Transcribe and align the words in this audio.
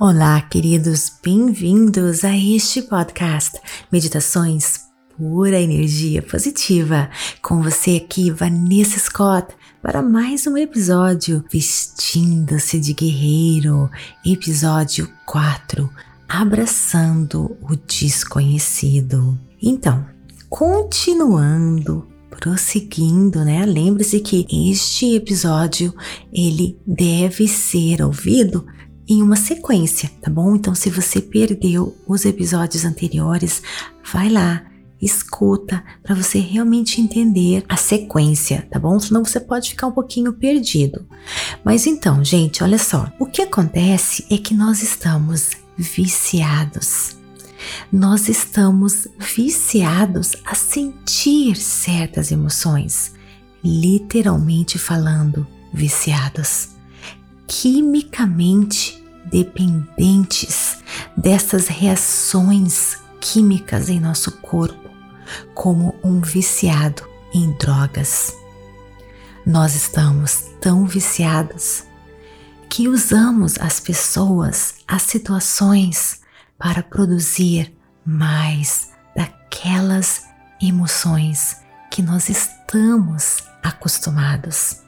Olá, 0.00 0.40
queridos, 0.42 1.12
bem-vindos 1.24 2.22
a 2.22 2.32
este 2.36 2.82
podcast 2.82 3.58
Meditações 3.90 4.84
Pura 5.16 5.60
Energia 5.60 6.22
Positiva. 6.22 7.10
Com 7.42 7.60
você 7.60 7.96
aqui, 7.96 8.30
Vanessa 8.30 8.96
Scott, 9.00 9.48
para 9.82 10.00
mais 10.00 10.46
um 10.46 10.56
episódio 10.56 11.44
Vestindo-se 11.50 12.78
de 12.78 12.92
Guerreiro, 12.92 13.90
episódio 14.24 15.12
4 15.26 15.90
Abraçando 16.28 17.56
o 17.60 17.74
Desconhecido. 17.74 19.36
Então, 19.60 20.06
continuando 20.48 22.06
prosseguindo, 22.30 23.44
né? 23.44 23.66
Lembre-se 23.66 24.20
que 24.20 24.46
este 24.70 25.16
episódio 25.16 25.92
ele 26.32 26.78
deve 26.86 27.48
ser 27.48 28.00
ouvido 28.00 28.64
em 29.08 29.22
uma 29.22 29.36
sequência, 29.36 30.10
tá 30.20 30.30
bom? 30.30 30.54
Então, 30.54 30.74
se 30.74 30.90
você 30.90 31.20
perdeu 31.20 31.96
os 32.06 32.24
episódios 32.24 32.84
anteriores, 32.84 33.62
vai 34.12 34.28
lá, 34.28 34.64
escuta 35.00 35.82
para 36.02 36.14
você 36.14 36.38
realmente 36.38 37.00
entender 37.00 37.64
a 37.68 37.76
sequência, 37.76 38.66
tá 38.70 38.78
bom? 38.78 38.98
Senão 38.98 39.24
você 39.24 39.40
pode 39.40 39.70
ficar 39.70 39.86
um 39.86 39.92
pouquinho 39.92 40.32
perdido. 40.32 41.06
Mas 41.64 41.86
então, 41.86 42.22
gente, 42.24 42.62
olha 42.62 42.78
só. 42.78 43.10
O 43.18 43.26
que 43.26 43.42
acontece 43.42 44.26
é 44.30 44.36
que 44.36 44.54
nós 44.54 44.82
estamos 44.82 45.52
viciados. 45.76 47.16
Nós 47.92 48.28
estamos 48.28 49.08
viciados 49.18 50.36
a 50.44 50.54
sentir 50.54 51.56
certas 51.56 52.30
emoções, 52.30 53.12
literalmente 53.62 54.78
falando, 54.78 55.46
viciados. 55.72 56.70
Quimicamente 57.46 58.97
dependentes 59.30 60.78
dessas 61.16 61.68
reações 61.68 62.96
químicas 63.20 63.88
em 63.88 64.00
nosso 64.00 64.32
corpo, 64.38 64.88
como 65.54 65.94
um 66.02 66.20
viciado 66.20 67.02
em 67.34 67.52
drogas. 67.52 68.34
Nós 69.44 69.74
estamos 69.74 70.44
tão 70.60 70.86
viciados 70.86 71.84
que 72.68 72.88
usamos 72.88 73.58
as 73.58 73.80
pessoas, 73.80 74.74
as 74.86 75.02
situações 75.02 76.20
para 76.58 76.82
produzir 76.82 77.74
mais 78.04 78.90
daquelas 79.16 80.24
emoções 80.60 81.56
que 81.90 82.02
nós 82.02 82.28
estamos 82.28 83.38
acostumados. 83.62 84.87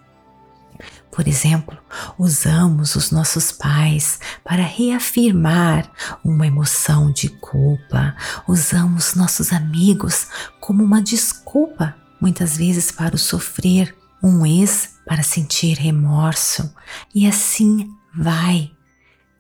Por 1.13 1.27
exemplo, 1.27 1.77
usamos 2.17 2.95
os 2.95 3.11
nossos 3.11 3.51
pais 3.51 4.21
para 4.45 4.63
reafirmar 4.63 5.91
uma 6.25 6.47
emoção 6.47 7.11
de 7.11 7.29
culpa, 7.29 8.15
usamos 8.47 9.15
nossos 9.15 9.53
amigos 9.53 10.29
como 10.61 10.85
uma 10.85 11.03
desculpa, 11.03 11.97
muitas 12.21 12.57
vezes 12.57 12.93
para 12.93 13.17
o 13.17 13.19
sofrer, 13.19 13.97
um 14.23 14.47
ex 14.47 14.97
para 15.05 15.23
sentir 15.23 15.77
remorso, 15.79 16.73
e 17.13 17.27
assim 17.27 17.91
vai. 18.15 18.71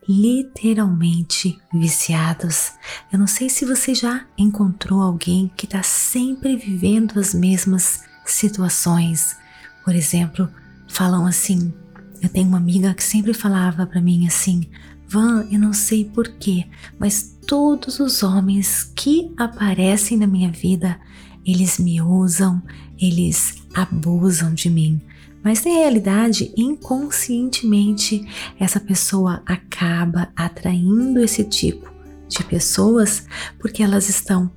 Literalmente 0.08 1.60
viciados. 1.72 2.72
Eu 3.12 3.18
não 3.18 3.28
sei 3.28 3.48
se 3.48 3.64
você 3.64 3.94
já 3.94 4.26
encontrou 4.36 5.02
alguém 5.02 5.52
que 5.56 5.66
está 5.66 5.84
sempre 5.84 6.56
vivendo 6.56 7.20
as 7.20 7.32
mesmas 7.32 8.02
situações. 8.24 9.36
Por 9.84 9.94
exemplo, 9.94 10.50
falam 10.90 11.26
assim. 11.26 11.72
Eu 12.20 12.28
tenho 12.28 12.48
uma 12.48 12.58
amiga 12.58 12.92
que 12.92 13.02
sempre 13.02 13.32
falava 13.32 13.86
para 13.86 14.00
mim 14.00 14.26
assim: 14.26 14.68
Van, 15.08 15.46
eu 15.50 15.58
não 15.58 15.72
sei 15.72 16.04
porquê, 16.04 16.66
mas 16.98 17.38
todos 17.46 17.98
os 18.00 18.22
homens 18.22 18.92
que 18.94 19.32
aparecem 19.36 20.18
na 20.18 20.26
minha 20.26 20.50
vida, 20.50 21.00
eles 21.46 21.78
me 21.78 22.02
usam, 22.02 22.62
eles 22.98 23.56
abusam 23.74 24.52
de 24.52 24.68
mim. 24.68 25.00
Mas 25.42 25.64
na 25.64 25.70
realidade, 25.70 26.52
inconscientemente, 26.54 28.26
essa 28.58 28.78
pessoa 28.78 29.42
acaba 29.46 30.28
atraindo 30.36 31.18
esse 31.20 31.44
tipo 31.44 31.90
de 32.28 32.44
pessoas 32.44 33.24
porque 33.58 33.82
elas 33.82 34.10
estão 34.10 34.50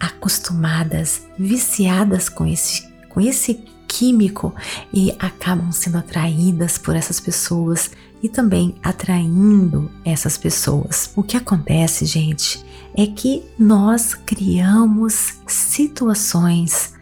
acostumadas, 0.00 1.22
viciadas 1.38 2.28
com 2.28 2.44
esse, 2.44 2.88
com 3.08 3.20
esse 3.20 3.64
químico 3.86 4.54
e 4.92 5.14
acabam 5.18 5.70
sendo 5.72 5.98
atraídas 5.98 6.78
por 6.78 6.96
essas 6.96 7.20
pessoas 7.20 7.90
e 8.22 8.28
também 8.28 8.74
atraindo 8.82 9.90
essas 10.04 10.36
pessoas. 10.36 11.10
O 11.14 11.22
que 11.22 11.36
acontece, 11.36 12.04
gente, 12.04 12.64
é 12.94 13.06
que 13.06 13.42
nós 13.58 14.14
criamos 14.14 15.34
situações 15.46 16.94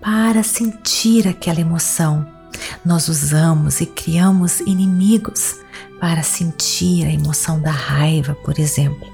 para 0.00 0.42
sentir 0.42 1.28
aquela 1.28 1.60
emoção. 1.60 2.26
Nós 2.84 3.08
usamos 3.08 3.80
e 3.80 3.86
criamos 3.86 4.60
inimigos 4.60 5.56
para 6.00 6.22
sentir 6.22 7.06
a 7.06 7.12
emoção 7.12 7.60
da 7.60 7.70
raiva, 7.70 8.34
por 8.34 8.58
exemplo. 8.58 9.08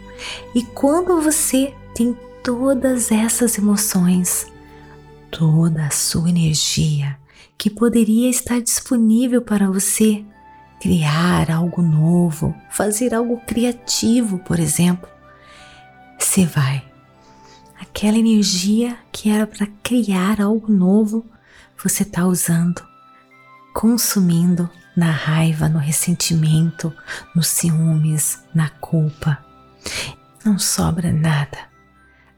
E 0.54 0.62
quando 0.62 1.20
você 1.20 1.74
tem 1.94 2.16
todas 2.42 3.12
essas 3.12 3.58
emoções, 3.58 4.46
toda 5.30 5.86
a 5.86 5.90
sua 5.90 6.28
energia 6.28 7.18
que 7.56 7.68
poderia 7.68 8.30
estar 8.30 8.60
disponível 8.60 9.42
para 9.42 9.68
você 9.68 10.24
criar 10.80 11.50
algo 11.50 11.82
novo, 11.82 12.54
fazer 12.70 13.12
algo 13.12 13.40
criativo, 13.46 14.38
por 14.38 14.60
exemplo. 14.60 15.08
Você 16.18 16.44
vai. 16.44 16.84
Aquela 17.80 18.16
energia 18.16 18.96
que 19.10 19.28
era 19.28 19.46
para 19.46 19.66
criar 19.82 20.40
algo 20.40 20.70
novo, 20.72 21.26
você 21.82 22.04
está 22.04 22.24
usando, 22.26 22.84
consumindo 23.74 24.70
na 24.96 25.10
raiva, 25.10 25.68
no 25.68 25.78
ressentimento, 25.78 26.94
nos 27.34 27.48
ciúmes, 27.48 28.42
na 28.54 28.68
culpa. 28.68 29.44
Não 30.44 30.58
sobra 30.58 31.12
nada 31.12 31.58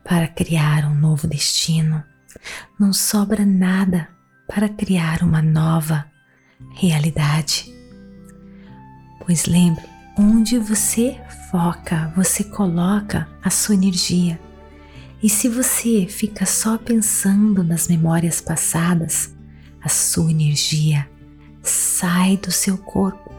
para 0.05 0.29
criar 0.29 0.85
um 0.87 0.95
novo 0.95 1.27
destino 1.27 2.03
não 2.79 2.93
sobra 2.93 3.45
nada 3.45 4.09
para 4.47 4.69
criar 4.69 5.23
uma 5.23 5.41
nova 5.41 6.05
realidade. 6.75 7.73
Pois 9.25 9.47
lembre, 9.47 9.85
onde 10.19 10.59
você 10.59 11.21
foca, 11.51 12.13
você 12.17 12.43
coloca 12.45 13.29
a 13.43 13.51
sua 13.51 13.75
energia. 13.75 14.41
E 15.23 15.29
se 15.29 15.49
você 15.49 16.07
fica 16.09 16.47
só 16.47 16.79
pensando 16.79 17.63
nas 17.63 17.87
memórias 17.87 18.41
passadas, 18.41 19.35
a 19.81 19.89
sua 19.89 20.31
energia 20.31 21.09
sai 21.63 22.37
do 22.39 22.51
seu 22.51 22.77
corpo 22.79 23.31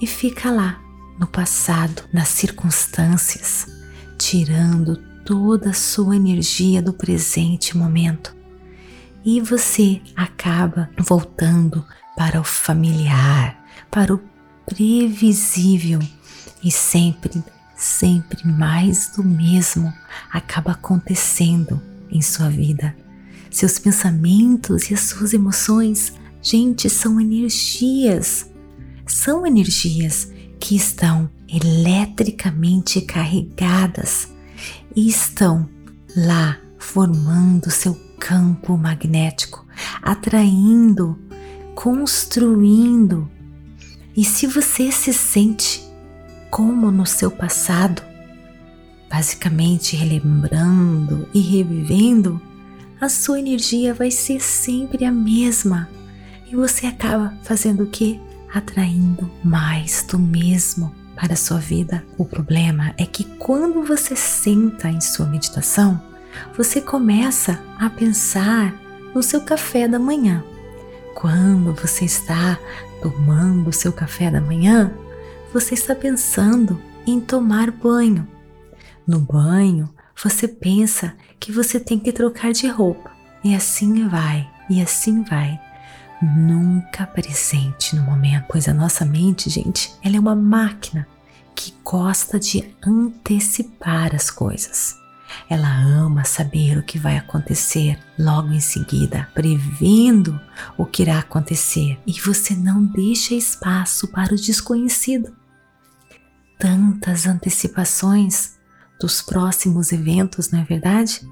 e 0.00 0.06
fica 0.06 0.50
lá, 0.50 0.80
no 1.18 1.26
passado, 1.26 2.02
nas 2.12 2.28
circunstâncias, 2.28 3.66
tirando 4.18 4.96
toda 5.24 5.70
a 5.70 5.74
sua 5.74 6.16
energia 6.16 6.80
do 6.80 6.92
presente 6.92 7.76
momento 7.76 8.39
e 9.24 9.40
você 9.40 10.00
acaba 10.16 10.90
voltando 10.98 11.84
para 12.16 12.40
o 12.40 12.44
familiar, 12.44 13.62
para 13.90 14.14
o 14.14 14.20
previsível 14.66 16.00
e 16.62 16.70
sempre, 16.70 17.42
sempre 17.76 18.46
mais 18.46 19.12
do 19.16 19.24
mesmo 19.24 19.92
acaba 20.30 20.72
acontecendo 20.72 21.80
em 22.10 22.22
sua 22.22 22.48
vida. 22.48 22.94
Seus 23.50 23.78
pensamentos 23.78 24.90
e 24.90 24.94
as 24.94 25.00
suas 25.00 25.32
emoções, 25.32 26.12
gente, 26.40 26.88
são 26.88 27.20
energias. 27.20 28.48
São 29.06 29.44
energias 29.44 30.30
que 30.60 30.76
estão 30.76 31.28
eletricamente 31.48 33.00
carregadas 33.00 34.28
e 34.94 35.08
estão 35.08 35.68
lá 36.16 36.58
formando 36.78 37.70
seu 37.70 37.94
campo 38.20 38.76
magnético, 38.76 39.66
atraindo, 40.02 41.18
construindo. 41.74 43.28
E 44.14 44.22
se 44.22 44.46
você 44.46 44.92
se 44.92 45.12
sente 45.12 45.82
como 46.50 46.90
no 46.90 47.06
seu 47.06 47.30
passado, 47.30 48.02
basicamente 49.08 49.96
relembrando 49.96 51.26
e 51.32 51.40
revivendo, 51.40 52.40
a 53.00 53.08
sua 53.08 53.40
energia 53.40 53.94
vai 53.94 54.10
ser 54.10 54.40
sempre 54.40 55.06
a 55.06 55.10
mesma 55.10 55.88
e 56.52 56.54
você 56.54 56.86
acaba 56.86 57.34
fazendo 57.42 57.84
o 57.84 57.86
que? 57.86 58.20
Atraindo 58.52 59.30
mais 59.42 60.04
do 60.08 60.18
mesmo 60.18 60.94
para 61.16 61.32
a 61.32 61.36
sua 61.36 61.58
vida. 61.58 62.04
O 62.18 62.24
problema 62.24 62.92
é 62.98 63.06
que 63.06 63.24
quando 63.24 63.84
você 63.84 64.14
senta 64.14 64.90
em 64.90 65.00
sua 65.00 65.26
meditação, 65.26 66.09
você 66.56 66.80
começa 66.80 67.60
a 67.78 67.88
pensar 67.88 68.74
no 69.14 69.22
seu 69.22 69.40
café 69.40 69.88
da 69.88 69.98
manhã. 69.98 70.44
Quando 71.14 71.74
você 71.74 72.04
está 72.04 72.58
tomando 73.02 73.68
o 73.68 73.72
seu 73.72 73.92
café 73.92 74.30
da 74.30 74.40
manhã, 74.40 74.92
você 75.52 75.74
está 75.74 75.94
pensando 75.94 76.80
em 77.06 77.20
tomar 77.20 77.70
banho. 77.70 78.26
No 79.06 79.18
banho, 79.18 79.88
você 80.22 80.46
pensa 80.46 81.14
que 81.38 81.50
você 81.50 81.80
tem 81.80 81.98
que 81.98 82.12
trocar 82.12 82.52
de 82.52 82.68
roupa, 82.68 83.10
e 83.42 83.54
assim 83.54 84.06
vai, 84.08 84.48
e 84.68 84.80
assim 84.82 85.22
vai. 85.22 85.58
Nunca 86.22 87.06
presente 87.06 87.96
no 87.96 88.02
momento, 88.02 88.44
pois 88.48 88.68
a 88.68 88.74
nossa 88.74 89.04
mente, 89.06 89.48
gente, 89.48 89.92
ela 90.04 90.16
é 90.16 90.20
uma 90.20 90.36
máquina 90.36 91.08
que 91.54 91.74
gosta 91.82 92.38
de 92.38 92.74
antecipar 92.86 94.14
as 94.14 94.30
coisas. 94.30 94.99
Ela 95.48 95.68
ama 95.82 96.24
saber 96.24 96.78
o 96.78 96.82
que 96.82 96.98
vai 96.98 97.16
acontecer 97.16 97.98
logo 98.18 98.52
em 98.52 98.60
seguida, 98.60 99.28
prevendo 99.34 100.40
o 100.76 100.84
que 100.84 101.02
irá 101.02 101.18
acontecer, 101.18 101.98
e 102.06 102.12
você 102.12 102.54
não 102.54 102.84
deixa 102.84 103.34
espaço 103.34 104.08
para 104.08 104.34
o 104.34 104.36
desconhecido. 104.36 105.34
Tantas 106.58 107.26
antecipações 107.26 108.58
dos 109.00 109.22
próximos 109.22 109.92
eventos, 109.92 110.50
não 110.50 110.60
é 110.60 110.64
verdade? 110.64 111.26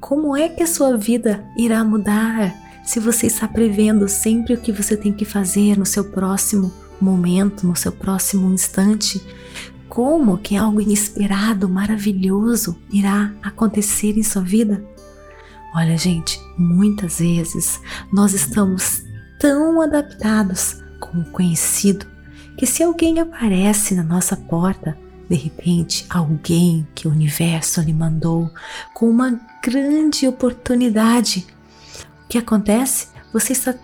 Como 0.00 0.36
é 0.36 0.48
que 0.48 0.62
a 0.62 0.66
sua 0.66 0.96
vida 0.96 1.44
irá 1.58 1.84
mudar 1.84 2.54
se 2.84 2.98
você 2.98 3.26
está 3.26 3.46
prevendo 3.46 4.08
sempre 4.08 4.54
o 4.54 4.60
que 4.60 4.72
você 4.72 4.96
tem 4.96 5.12
que 5.12 5.24
fazer 5.24 5.76
no 5.76 5.84
seu 5.84 6.04
próximo 6.04 6.72
momento, 7.00 7.66
no 7.66 7.76
seu 7.76 7.92
próximo 7.92 8.52
instante? 8.52 9.20
Como 9.90 10.38
que 10.38 10.56
algo 10.56 10.80
inesperado, 10.80 11.68
maravilhoso 11.68 12.78
irá 12.92 13.34
acontecer 13.42 14.16
em 14.16 14.22
sua 14.22 14.40
vida? 14.40 14.82
Olha, 15.74 15.98
gente, 15.98 16.40
muitas 16.56 17.18
vezes 17.18 17.80
nós 18.12 18.32
estamos 18.32 19.02
tão 19.40 19.80
adaptados 19.82 20.80
com 21.00 21.18
o 21.18 21.30
conhecido 21.32 22.06
que 22.56 22.66
se 22.66 22.84
alguém 22.84 23.18
aparece 23.18 23.94
na 23.94 24.04
nossa 24.04 24.36
porta, 24.36 24.96
de 25.28 25.34
repente, 25.34 26.06
alguém 26.08 26.86
que 26.94 27.08
o 27.08 27.10
universo 27.10 27.80
lhe 27.80 27.92
mandou 27.92 28.48
com 28.94 29.10
uma 29.10 29.40
grande 29.62 30.26
oportunidade, 30.26 31.46
o 32.24 32.28
que 32.28 32.38
acontece? 32.38 33.08
Você 33.32 33.52
está 33.52 33.74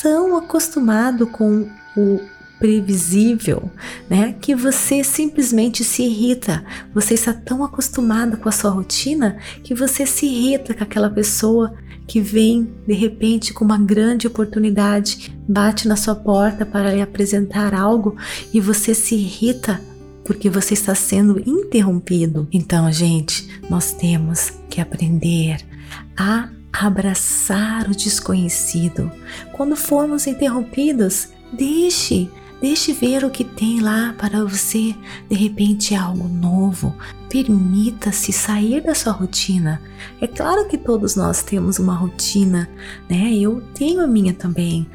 tão 0.00 0.36
acostumado 0.36 1.26
com 1.26 1.68
o 1.96 2.20
previsível, 2.62 3.68
né? 4.08 4.36
Que 4.40 4.54
você 4.54 5.02
simplesmente 5.02 5.82
se 5.82 6.04
irrita. 6.04 6.64
Você 6.94 7.14
está 7.14 7.32
tão 7.32 7.64
acostumado 7.64 8.36
com 8.36 8.48
a 8.48 8.52
sua 8.52 8.70
rotina 8.70 9.36
que 9.64 9.74
você 9.74 10.06
se 10.06 10.26
irrita 10.26 10.72
com 10.72 10.84
aquela 10.84 11.10
pessoa 11.10 11.74
que 12.06 12.20
vem 12.20 12.72
de 12.86 12.94
repente 12.94 13.52
com 13.52 13.64
uma 13.64 13.78
grande 13.78 14.28
oportunidade, 14.28 15.36
bate 15.48 15.88
na 15.88 15.96
sua 15.96 16.14
porta 16.14 16.64
para 16.64 16.94
lhe 16.94 17.02
apresentar 17.02 17.74
algo 17.74 18.16
e 18.54 18.60
você 18.60 18.94
se 18.94 19.16
irrita 19.16 19.80
porque 20.24 20.48
você 20.48 20.74
está 20.74 20.94
sendo 20.94 21.42
interrompido. 21.44 22.46
Então, 22.52 22.92
gente, 22.92 23.60
nós 23.68 23.92
temos 23.92 24.52
que 24.70 24.80
aprender 24.80 25.56
a 26.16 26.48
abraçar 26.72 27.90
o 27.90 27.90
desconhecido. 27.90 29.10
Quando 29.50 29.74
formos 29.74 30.28
interrompidos, 30.28 31.30
deixe 31.52 32.30
Deixe 32.62 32.92
ver 32.92 33.24
o 33.24 33.30
que 33.30 33.42
tem 33.42 33.80
lá 33.80 34.14
para 34.16 34.44
você, 34.44 34.94
de 35.28 35.34
repente 35.34 35.96
algo 35.96 36.28
novo. 36.28 36.94
Permita-se 37.28 38.32
sair 38.32 38.80
da 38.80 38.94
sua 38.94 39.12
rotina. 39.12 39.82
É 40.20 40.28
claro 40.28 40.68
que 40.68 40.78
todos 40.78 41.16
nós 41.16 41.42
temos 41.42 41.80
uma 41.80 41.96
rotina, 41.96 42.70
né? 43.10 43.34
Eu 43.34 43.60
tenho 43.74 44.00
a 44.00 44.06
minha 44.06 44.32
também. 44.32 44.86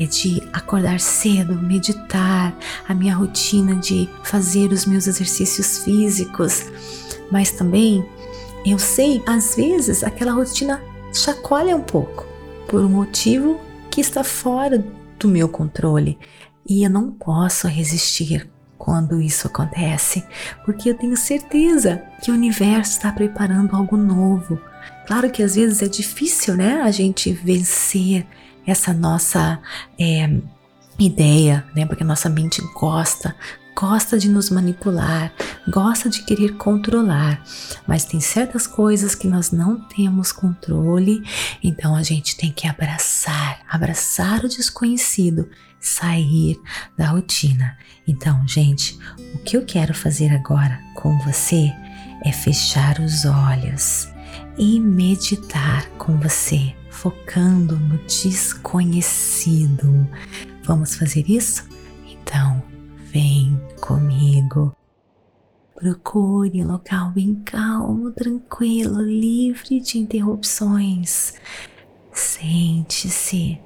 É 0.00 0.06
de 0.06 0.42
acordar 0.50 0.98
cedo, 0.98 1.60
meditar, 1.60 2.56
a 2.88 2.94
minha 2.94 3.14
rotina 3.14 3.74
de 3.74 4.08
fazer 4.24 4.72
os 4.72 4.86
meus 4.86 5.06
exercícios 5.06 5.84
físicos, 5.84 6.64
mas 7.30 7.50
também 7.50 8.02
eu 8.64 8.78
sei, 8.78 9.22
às 9.26 9.56
vezes 9.56 10.02
aquela 10.02 10.32
rotina 10.32 10.80
chacoalha 11.12 11.76
um 11.76 11.82
pouco 11.82 12.26
por 12.66 12.82
um 12.82 12.88
motivo 12.88 13.60
que 13.90 14.00
está 14.00 14.24
fora 14.24 14.82
do 15.18 15.28
meu 15.28 15.48
controle. 15.48 16.16
E 16.70 16.84
eu 16.84 16.88
não 16.88 17.10
posso 17.10 17.66
resistir 17.66 18.48
quando 18.78 19.20
isso 19.20 19.48
acontece, 19.48 20.24
porque 20.64 20.88
eu 20.88 20.94
tenho 20.94 21.16
certeza 21.16 22.00
que 22.22 22.30
o 22.30 22.34
universo 22.34 22.92
está 22.92 23.10
preparando 23.10 23.74
algo 23.74 23.96
novo. 23.96 24.56
Claro 25.04 25.28
que 25.32 25.42
às 25.42 25.56
vezes 25.56 25.82
é 25.82 25.88
difícil, 25.88 26.56
né, 26.56 26.80
a 26.82 26.92
gente 26.92 27.32
vencer 27.32 28.24
essa 28.64 28.92
nossa 28.92 29.58
é, 29.98 30.30
ideia, 30.96 31.66
né, 31.74 31.84
porque 31.84 32.04
a 32.04 32.06
nossa 32.06 32.28
mente 32.28 32.62
gosta 32.78 33.34
gosta 33.80 34.18
de 34.18 34.28
nos 34.28 34.50
manipular, 34.50 35.32
gosta 35.66 36.10
de 36.10 36.22
querer 36.22 36.56
controlar, 36.56 37.42
mas 37.86 38.04
tem 38.04 38.20
certas 38.20 38.66
coisas 38.66 39.14
que 39.14 39.26
nós 39.26 39.50
não 39.52 39.80
temos 39.80 40.32
controle, 40.32 41.22
então 41.62 41.96
a 41.96 42.02
gente 42.02 42.36
tem 42.36 42.52
que 42.52 42.68
abraçar, 42.68 43.60
abraçar 43.66 44.44
o 44.44 44.48
desconhecido, 44.48 45.48
sair 45.80 46.60
da 46.96 47.08
rotina. 47.08 47.76
Então, 48.06 48.46
gente, 48.46 48.98
o 49.34 49.38
que 49.38 49.56
eu 49.56 49.64
quero 49.64 49.94
fazer 49.94 50.32
agora 50.32 50.80
com 50.94 51.18
você 51.20 51.72
é 52.24 52.32
fechar 52.32 53.00
os 53.00 53.24
olhos 53.24 54.08
e 54.58 54.78
meditar 54.78 55.88
com 55.98 56.18
você, 56.18 56.74
focando 56.90 57.78
no 57.78 57.98
desconhecido. 58.06 60.08
Vamos 60.64 60.94
fazer 60.94 61.28
isso? 61.28 61.66
Então, 62.06 62.62
Vem 63.12 63.60
comigo. 63.80 64.72
Procure 65.74 66.62
um 66.62 66.68
local 66.68 67.10
bem 67.10 67.34
calmo, 67.44 68.12
tranquilo, 68.12 69.02
livre 69.02 69.80
de 69.80 69.98
interrupções. 69.98 71.34
Sente-se, 72.12 73.60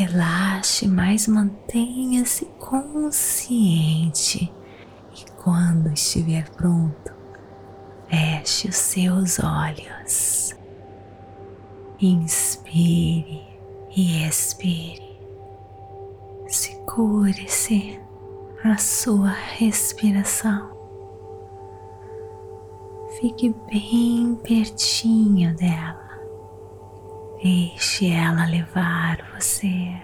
relaxe, 0.00 0.88
mas 0.88 1.26
mantenha-se 1.26 2.46
consciente. 2.58 4.50
E 5.14 5.30
quando 5.42 5.92
estiver 5.92 6.48
pronto, 6.50 7.12
feche 8.08 8.68
os 8.68 8.76
seus 8.76 9.38
olhos. 9.40 10.56
Inspire 12.00 13.46
e 13.94 14.24
expire. 14.26 15.18
Segure-se 16.46 18.00
a 18.64 18.78
sua 18.78 19.28
respiração. 19.28 20.70
Fique 23.20 23.54
bem 23.70 24.34
pertinho 24.42 25.54
dela. 25.56 25.99
Deixe 27.42 28.10
ela 28.10 28.46
levar 28.46 29.18
você 29.34 29.94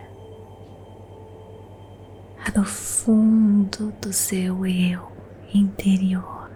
para 2.45 2.61
o 2.61 2.65
fundo 2.65 3.93
do 4.01 4.13
seu 4.13 4.65
eu 4.65 5.11
interior. 5.53 6.49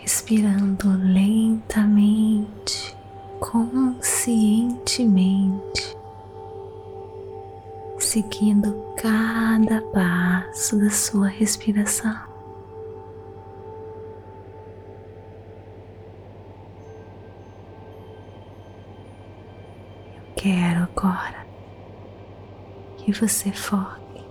Respirando 0.00 0.88
lentamente, 1.12 2.96
conscientemente 3.38 5.98
seguindo 8.08 8.94
cada 8.96 9.82
passo 9.92 10.78
da 10.78 10.90
sua 10.90 11.28
respiração. 11.28 12.27
Agora 20.98 21.46
que 22.96 23.12
você 23.12 23.52
foque 23.52 24.24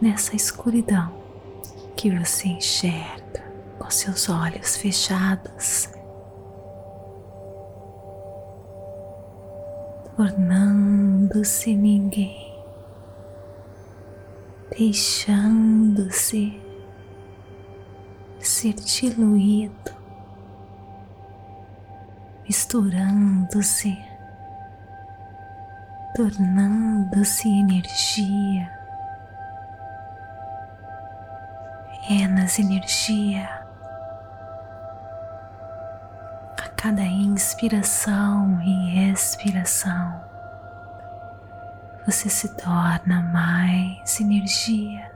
nessa 0.00 0.36
escuridão 0.36 1.12
que 1.96 2.16
você 2.16 2.48
enxerga 2.48 3.42
com 3.78 3.90
seus 3.90 4.28
olhos 4.28 4.76
fechados. 4.76 5.92
tornando-se 10.16 11.74
ninguém 11.74 12.54
deixando-se 14.70 16.62
ser 18.38 18.74
diluído, 18.74 19.90
misturando-se, 22.46 23.98
tornando-se 26.14 27.48
energia, 27.48 28.70
apenas 32.04 32.58
energia. 32.58 33.48
A 36.56 36.68
cada 36.76 37.02
inspiração 37.02 38.60
e 38.62 39.10
expiração 39.10 40.22
você 42.06 42.28
se 42.28 42.48
torna 42.56 43.22
mais 43.22 44.20
energia 44.20 45.10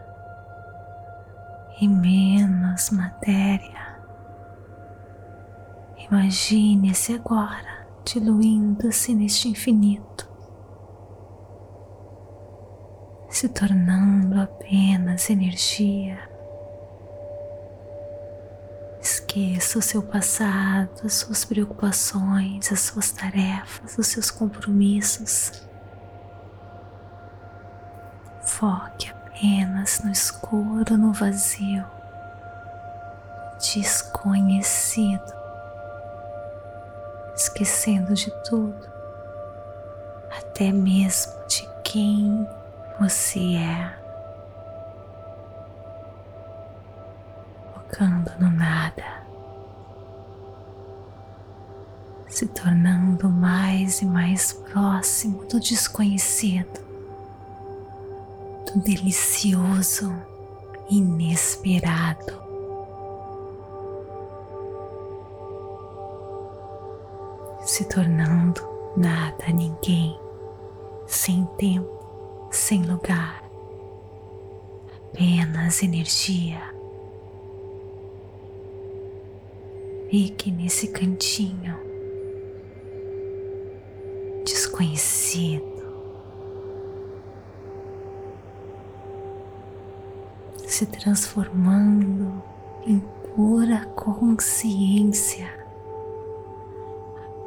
e 1.81 1.87
menos 1.87 2.91
matéria. 2.91 3.99
Imagine-se 6.11 7.13
agora 7.15 7.87
diluindo-se 8.05 9.15
neste 9.15 9.49
infinito, 9.49 10.27
se 13.39 13.49
tornando 13.49 14.41
apenas 14.41 15.31
energia. 15.31 16.19
Esqueça 19.01 19.79
o 19.79 19.83
seu 19.83 20.03
passado, 20.03 20.91
as 21.05 21.13
suas 21.13 21.45
preocupações, 21.45 22.73
as 22.73 22.81
suas 22.81 23.13
tarefas, 23.13 23.97
os 23.97 24.09
seus 24.09 24.29
compromissos. 24.29 25.53
Foque 28.43 29.09
apenas 29.09 30.01
no 30.03 30.11
escuro, 30.11 30.99
no 30.99 31.13
vazio, 31.13 31.87
desconhecido, 33.61 35.33
esquecendo 37.37 38.15
de 38.15 38.33
tudo, 38.43 38.85
até 40.29 40.73
mesmo 40.73 41.47
de 41.47 41.69
quem 41.85 42.58
você 42.99 43.57
é. 43.57 43.99
Focando 47.75 48.31
no 48.39 48.51
nada, 48.51 49.05
se 52.29 52.47
tornando 52.49 53.29
mais 53.31 54.03
e 54.03 54.07
mais 54.07 54.53
próximo 54.53 55.45
do 55.47 55.59
desconhecido 55.59 56.89
delicioso, 58.77 60.13
inesperado. 60.91 62.49
Se 67.65 67.85
tornando 67.85 68.63
nada, 68.97 69.47
ninguém, 69.53 70.19
sem 71.07 71.45
tempo, 71.59 71.98
sem 72.51 72.83
lugar, 72.83 73.43
apenas 75.13 75.83
energia. 75.83 76.75
Fique 80.11 80.51
nesse 80.51 80.89
cantinho 80.89 81.79
desconhecido 84.45 85.79
se 90.67 90.87
transformando 90.87 92.43
em 92.87 93.01
pura 93.35 93.85
consciência, 93.97 95.49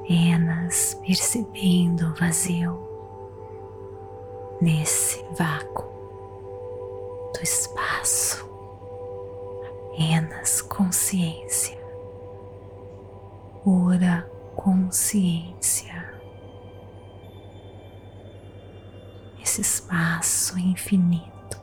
apenas 0.02 0.94
percebendo 1.06 2.08
o 2.08 2.14
vazio 2.14 2.91
nesse 4.62 5.26
vácuo 5.36 5.90
do 7.34 7.42
espaço, 7.42 8.48
apenas 9.90 10.62
consciência, 10.62 11.80
pura 13.64 14.30
consciência. 14.56 16.12
Esse 19.42 19.62
espaço 19.62 20.60
infinito 20.60 21.60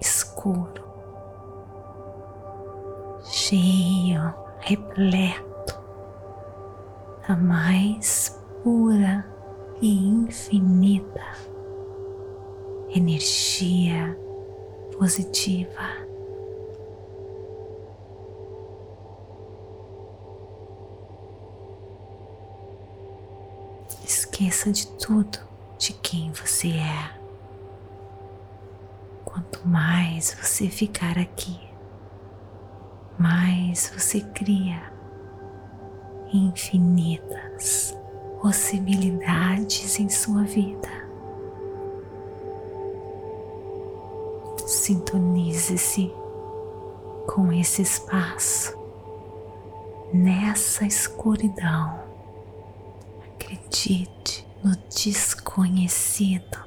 escuro, 0.00 0.82
cheio, 3.22 4.34
repleto 4.58 5.80
da 7.28 7.36
mais 7.36 8.42
pura 8.64 9.24
e 9.80 10.08
infinita 10.08 11.51
energia 12.94 14.16
positiva. 14.98 16.02
Esqueça 24.04 24.70
de 24.70 24.86
tudo 24.98 25.38
de 25.78 25.92
quem 25.94 26.30
você 26.32 26.68
é. 26.68 27.22
Quanto 29.24 29.66
mais 29.66 30.36
você 30.40 30.68
ficar 30.68 31.18
aqui, 31.18 31.58
mais 33.18 33.90
você 33.94 34.20
cria 34.20 34.92
infinitas 36.32 37.96
possibilidades 38.40 39.98
em 39.98 40.08
sua 40.08 40.42
vida. 40.42 41.01
Sintonize-se 44.82 46.12
com 47.32 47.52
esse 47.52 47.82
espaço, 47.82 48.76
nessa 50.12 50.84
escuridão. 50.84 52.00
Acredite 53.32 54.44
no 54.64 54.74
desconhecido. 54.88 56.58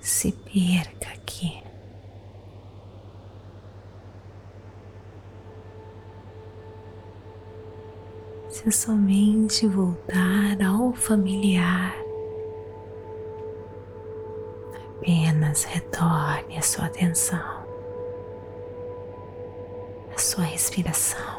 se 0.00 0.30
perca 0.30 1.08
aqui. 1.08 1.60
Se 8.48 8.70
somente 8.70 9.66
voltar 9.66 10.62
ao 10.64 10.92
familiar, 10.92 12.07
apenas 15.48 15.64
retorne 15.64 16.58
a 16.58 16.62
sua 16.62 16.86
atenção, 16.86 17.64
a 20.14 20.18
sua 20.18 20.44
respiração. 20.44 21.38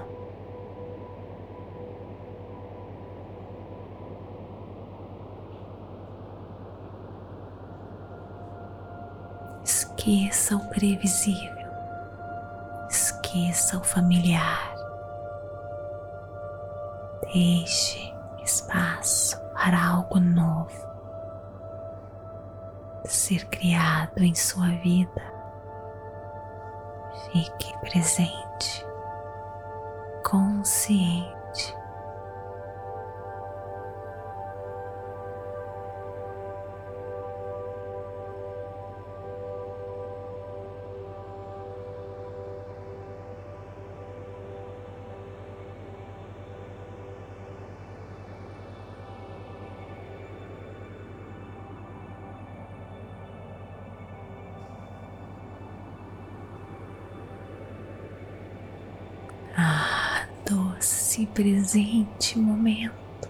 Esqueça 9.64 10.56
o 10.56 10.70
previsível, 10.70 11.68
esqueça 12.90 13.78
o 13.78 13.84
familiar. 13.84 14.76
Deixe 17.32 18.12
espaço 18.44 19.40
para 19.54 19.80
algo 19.80 20.20
novo 20.20 20.89
ser 23.12 23.46
criado 23.48 24.24
em 24.24 24.36
sua 24.36 24.70
vida. 24.84 25.34
Fique 27.32 27.78
presente, 27.82 28.86
consciente 30.24 31.39
esse 61.20 61.26
presente 61.26 62.40
momento 62.40 63.30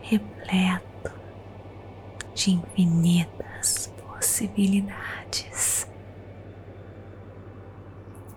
repleto 0.00 1.12
de 2.34 2.52
infinitas 2.52 3.92
possibilidades. 3.98 5.86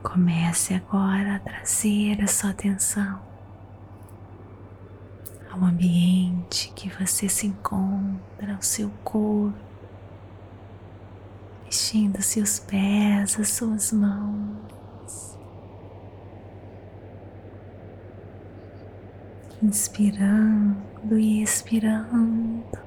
Comece 0.03 0.73
agora 0.73 1.35
a 1.35 1.39
trazer 1.39 2.21
a 2.21 2.27
sua 2.27 2.49
atenção 2.49 3.21
ao 5.49 5.63
ambiente 5.63 6.73
que 6.75 6.89
você 6.89 7.29
se 7.29 7.47
encontra, 7.47 8.55
ao 8.55 8.61
seu 8.61 8.89
corpo, 9.05 9.57
mexendo 11.63 12.21
seus 12.21 12.59
pés, 12.59 13.39
as 13.39 13.49
suas 13.49 13.93
mãos 13.93 14.84
inspirando 19.65 21.17
e 21.17 21.41
expirando, 21.41 22.77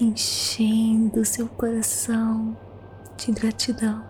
enchendo 0.00 1.22
seu 1.22 1.46
coração 1.50 2.56
de 3.18 3.30
gratidão 3.30 4.02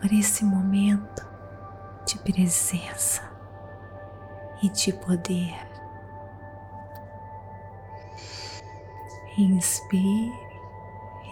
por 0.00 0.10
esse 0.10 0.42
momento 0.42 1.28
de 2.06 2.18
presença 2.18 3.30
e 4.62 4.70
de 4.70 4.90
poder. 4.94 5.68
Inspire 9.36 10.32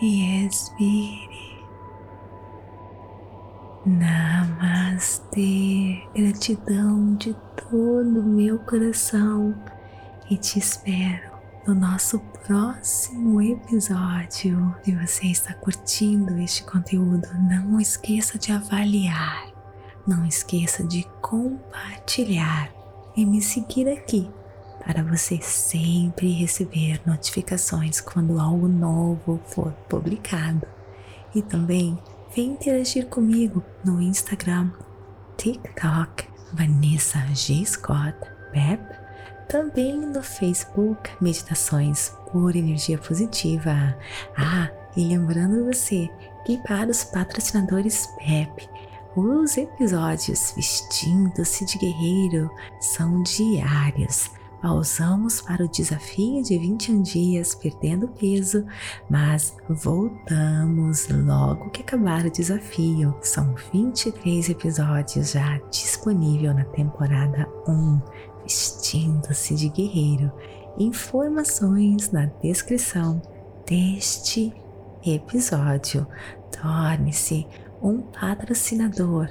e 0.03 0.47
expire. 0.47 1.48
Namastê, 3.89 5.41
gratidão 6.15 7.15
de 7.15 7.35
todo 7.71 8.21
o 8.21 8.23
meu 8.23 8.59
coração 8.59 9.55
e 10.29 10.37
te 10.37 10.59
espero 10.59 11.33
no 11.67 11.75
nosso 11.75 12.19
próximo 12.47 13.41
episódio. 13.41 14.77
Se 14.85 14.95
você 14.95 15.29
está 15.29 15.55
curtindo 15.55 16.39
este 16.39 16.65
conteúdo, 16.65 17.27
não 17.49 17.81
esqueça 17.81 18.39
de 18.39 18.53
avaliar, 18.53 19.51
não 20.07 20.27
esqueça 20.27 20.85
de 20.85 21.05
compartilhar 21.23 22.71
e 23.17 23.25
me 23.25 23.41
seguir 23.41 23.89
aqui 23.89 24.31
para 24.85 25.03
você 25.03 25.41
sempre 25.41 26.31
receber 26.33 27.01
notificações 27.07 28.03
quando 28.03 28.39
algo 28.39 28.69
novo 28.69 29.41
for 29.47 29.73
publicado. 29.89 30.67
E 31.35 31.41
também 31.41 31.99
Vem 32.35 32.53
interagir 32.53 33.07
comigo 33.07 33.65
no 33.83 34.03
Instagram, 34.03 34.71
TikTok, 35.39 36.29
Vanessa 36.53 37.19
G. 37.35 37.65
Scott 37.65 38.15
Pep, 38.53 38.83
também 39.49 39.99
no 39.99 40.23
Facebook, 40.23 41.11
Meditações 41.23 42.13
por 42.31 42.55
Energia 42.55 42.99
Positiva. 42.99 43.97
Ah, 44.37 44.71
e 44.95 45.05
lembrando 45.05 45.65
você 45.65 46.11
que 46.45 46.59
para 46.59 46.91
os 46.91 47.03
patrocinadores 47.03 48.07
PEP, 48.19 48.69
os 49.17 49.57
episódios 49.57 50.53
Vestindo-se 50.55 51.65
de 51.65 51.79
Guerreiro 51.79 52.51
são 52.79 53.23
diários 53.23 54.31
Pausamos 54.61 55.41
para 55.41 55.65
o 55.65 55.69
desafio 55.69 56.43
de 56.43 56.59
21 56.59 57.03
dias 57.03 57.55
perdendo 57.55 58.09
peso, 58.09 58.67
mas 59.09 59.57
voltamos 59.69 61.09
logo 61.09 61.71
que 61.71 61.83
acabar 61.83 62.27
o 62.27 62.31
desafio. 62.31 63.15
São 63.23 63.55
23 63.73 64.49
episódios 64.49 65.31
já 65.31 65.59
disponível 65.71 66.53
na 66.53 66.65
temporada 66.65 67.49
1, 67.69 68.01
Vestindo-se 68.43 69.55
de 69.55 69.69
Guerreiro. 69.69 70.33
Informações 70.77 72.11
na 72.11 72.27
descrição 72.43 73.23
deste 73.65 74.53
episódio. 75.07 76.05
Torne-se 76.51 77.47
um 77.81 77.99
patrocinador. 78.01 79.29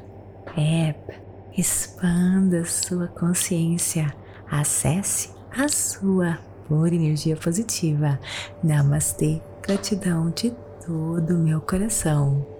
App, 0.56 1.14
expanda 1.58 2.64
sua 2.64 3.08
consciência 3.08 4.16
Acesse 4.50 5.30
a 5.52 5.68
sua 5.68 6.40
por 6.68 6.92
energia 6.92 7.36
positiva. 7.36 8.20
Namastê, 8.64 9.42
gratidão 9.62 10.30
de 10.32 10.52
todo 10.86 11.36
o 11.36 11.40
meu 11.40 11.62
coração. 11.62 12.57